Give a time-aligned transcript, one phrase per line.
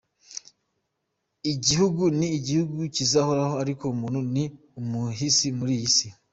[1.53, 4.43] Igihugu ni igihugu kizahoraho ariko umuntu ni
[4.79, 6.07] umuhisi muri iyi si.